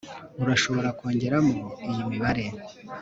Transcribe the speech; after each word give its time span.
Urashobora 0.43 0.89
kongeramo 0.99 1.57
iyi 1.87 2.01
mibare 2.09 2.45